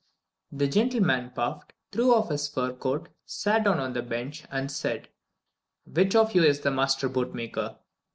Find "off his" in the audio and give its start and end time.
2.15-2.47